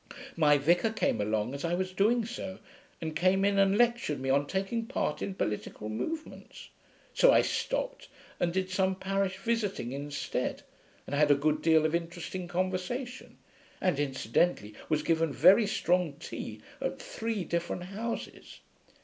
[0.35, 2.57] My vicar came along as I was doing so,
[2.99, 6.69] and came in and lectured me on taking part in political movements.
[7.13, 8.07] So I stopped,
[8.39, 10.63] and did some parish visiting instead,
[11.05, 13.37] and had a good deal of interesting conversation,
[13.79, 18.59] and incidentally was given very strong tea at three different houses.